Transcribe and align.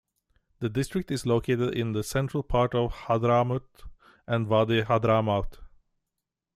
The 0.61 0.67
district 0.69 1.11
is 1.11 1.27
located 1.27 1.75
in 1.77 1.91
the 1.91 2.03
central 2.03 2.41
part 2.41 2.73
of 2.73 2.91
Hadhramaut 3.05 3.83
and 4.25 4.47
Wadi 4.47 4.81
Hadhramaut. 4.81 5.59